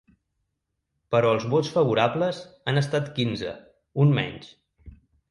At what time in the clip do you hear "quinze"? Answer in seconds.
3.19-3.51